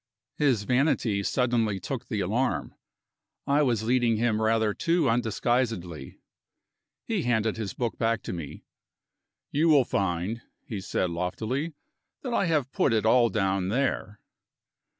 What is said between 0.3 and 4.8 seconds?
His vanity suddenly took the alarm I was leading him rather